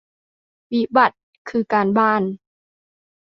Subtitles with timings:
[0.73, 1.17] วิบัติ
[1.49, 2.21] คือการบ้าน